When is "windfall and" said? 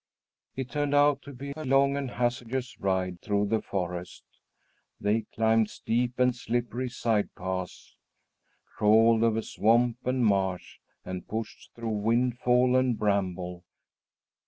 11.99-12.97